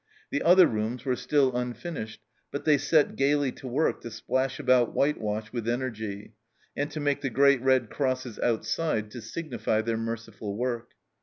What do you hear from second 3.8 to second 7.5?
to splash about whitewash with energy, and to make the